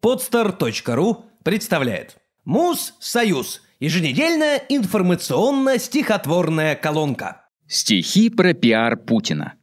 [0.00, 3.62] Podster.ru представляет Муз-Союз.
[3.80, 7.48] Еженедельная информационно-стихотворная колонка.
[7.66, 9.54] Стихи про пиар Путина.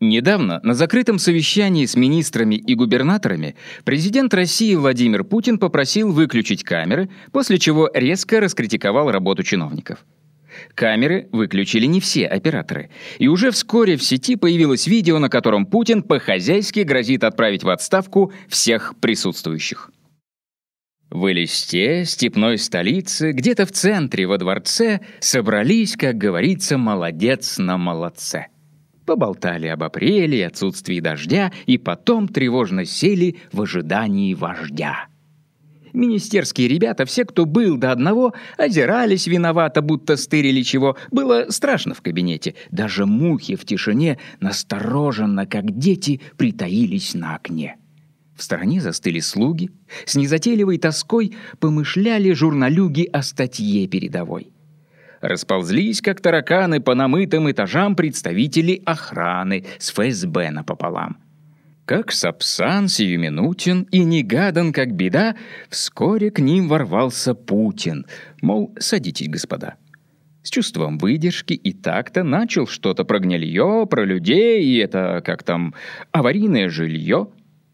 [0.00, 7.10] Недавно на закрытом совещании с министрами и губернаторами президент России Владимир Путин попросил выключить камеры,
[7.30, 10.06] после чего резко раскритиковал работу чиновников.
[10.74, 12.90] Камеры выключили не все операторы.
[13.18, 18.32] И уже вскоре в сети появилось видео, на котором Путин по-хозяйски грозит отправить в отставку
[18.48, 19.90] всех присутствующих.
[21.10, 28.48] В Элисте, степной столице, где-то в центре, во дворце, собрались, как говорится, молодец на молодце.
[29.06, 35.06] Поболтали об апреле отсутствии дождя, и потом тревожно сели в ожидании вождя.
[35.94, 40.96] Министерские ребята, все, кто был до одного, озирались виновато, будто стырили чего.
[41.12, 42.56] Было страшно в кабинете.
[42.72, 47.76] Даже мухи в тишине настороженно, как дети, притаились на окне.
[48.36, 49.70] В стороне застыли слуги,
[50.04, 54.50] с незатейливой тоской помышляли журналюги о статье передовой.
[55.20, 61.23] Расползлись, как тараканы, по намытым этажам представители охраны с ФСБ напополам.
[61.86, 65.36] Как Сапсан сиюминутен и негадан, как беда,
[65.68, 68.06] вскоре к ним ворвался Путин.
[68.40, 69.74] Мол, садитесь, господа.
[70.42, 75.74] С чувством выдержки и так-то начал что-то про гнилье, про людей и это, как там,
[76.10, 77.28] аварийное жилье.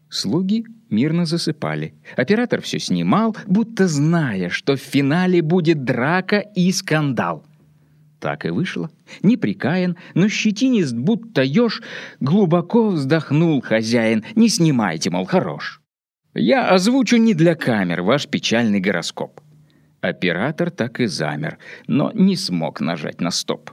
[0.09, 1.93] Слуги мирно засыпали.
[2.17, 7.45] Оператор все снимал, будто зная, что в финале будет драка и скандал.
[8.21, 8.91] Так и вышло.
[9.23, 11.81] Неприкаян, но щетинист, будто еж,
[12.19, 14.23] глубоко вздохнул хозяин.
[14.35, 15.81] «Не снимайте, мол, хорош».
[16.35, 19.41] Я озвучу не для камер ваш печальный гороскоп.
[20.01, 23.71] Оператор так и замер, но не смог нажать на стоп.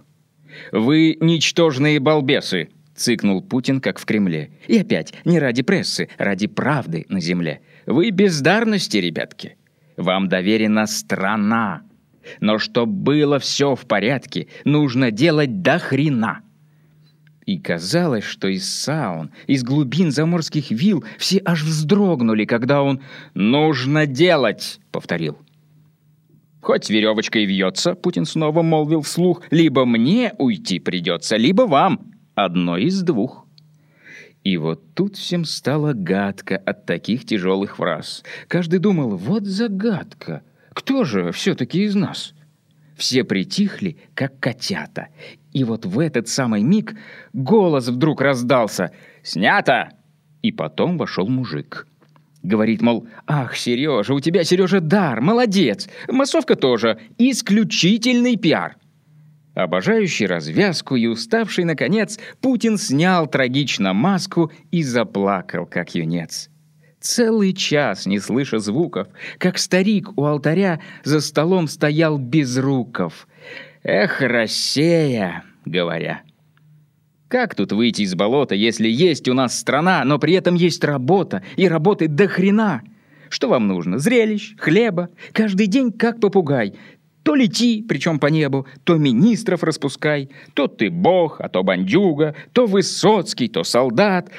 [0.73, 4.51] «Вы ничтожные балбесы!»— цыкнул Путин, как в Кремле.
[4.67, 7.61] И опять, не ради прессы, ради правды на земле.
[7.85, 9.57] «Вы бездарности, ребятки!
[9.99, 11.88] Вам доверена страна!»
[12.41, 16.41] Но чтоб было все в порядке, нужно делать до хрена.
[17.47, 23.01] И казалось, что из саун, из глубин заморских вил все аж вздрогнули, когда он
[23.33, 25.39] «нужно делать»,— повторил.
[26.61, 32.13] «Хоть веревочкой вьется»,— Путин снова молвил вслух, «либо мне уйти придется, либо вам.
[32.35, 33.47] Одно из двух».
[34.45, 38.25] И вот тут всем стало гадко от таких тяжелых фраз.
[38.47, 40.43] Каждый думал, вот загадка.
[40.79, 42.35] Кто же все-таки из нас?
[42.97, 45.09] Все притихли, как котята.
[45.53, 46.95] И вот в этот самый миг
[47.33, 48.93] голос вдруг раздался
[49.25, 49.91] «Снято!»
[50.41, 51.89] И потом вошел мужик.
[52.45, 55.89] Говорит, мол, «Ах, Сережа, у тебя, Сережа, дар, молодец!
[56.07, 58.77] Массовка тоже, исключительный пиар!»
[59.57, 66.51] Обожающий развязку и уставший, наконец, Путин снял трагично маску и заплакал, как юнец.
[67.01, 73.29] Целый час, не слыша звуков, как старик у алтаря за столом стоял без руков.
[73.85, 76.23] «Эх, Россия!»— говоря.
[77.29, 81.43] Как тут выйти из болота, если есть у нас страна, но при этом есть работа,
[81.57, 82.83] и работы до хрена?
[83.29, 83.99] Что вам нужно?
[83.99, 86.75] Зрелищ, хлеба, каждый день как попугай.
[87.29, 92.65] То лети, причем по небу, то министров распускай, то ты бог, а то бандюга, то
[92.65, 94.31] Высоцкий, то солдат.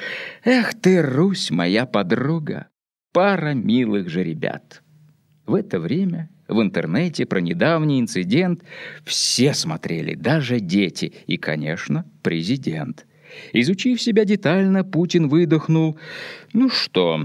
[0.42, 2.66] Эх ты, Русь, моя подруга,
[3.12, 4.82] пара милых же ребят.
[5.46, 8.64] В это время в интернете про недавний инцидент
[9.04, 13.06] все смотрели, даже дети и, конечно, президент.
[13.52, 15.96] Изучив себя детально, Путин выдохнул.
[16.52, 17.24] Ну что,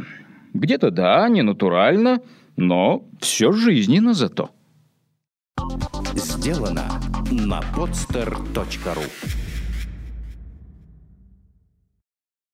[0.54, 2.22] где-то да, не натурально,
[2.56, 4.52] но все жизненно зато
[6.46, 7.02] сделано
[7.32, 9.45] на podster.ru